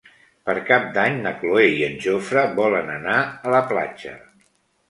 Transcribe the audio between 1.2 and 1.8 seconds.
na Cloè